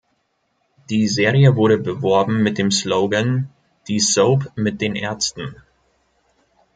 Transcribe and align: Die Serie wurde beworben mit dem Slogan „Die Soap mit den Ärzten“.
Die 0.89 1.07
Serie 1.07 1.55
wurde 1.55 1.77
beworben 1.77 2.41
mit 2.41 2.57
dem 2.57 2.71
Slogan 2.71 3.51
„Die 3.87 3.99
Soap 3.99 4.51
mit 4.55 4.81
den 4.81 4.95
Ärzten“. 4.95 5.57